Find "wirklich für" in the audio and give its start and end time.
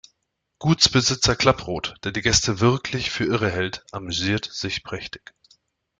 2.59-3.25